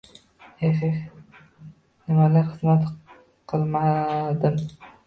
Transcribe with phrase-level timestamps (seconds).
[0.67, 0.89] Eh-he,
[2.05, 2.91] nimalarga xizmat
[3.55, 4.63] qilmadim